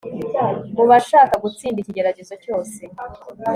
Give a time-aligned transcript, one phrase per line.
[0.75, 2.81] mubasha gutsinda ikigeragezo cyose